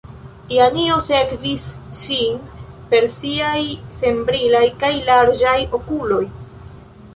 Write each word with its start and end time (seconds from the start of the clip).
Janjo 0.51 0.95
sekvis 1.09 1.65
ŝin 1.99 2.39
per 2.95 3.07
siaj 3.17 3.61
senbrilaj 4.01 4.65
kaj 4.85 4.93
larĝaj 5.11 5.57
okuloj. 5.81 6.23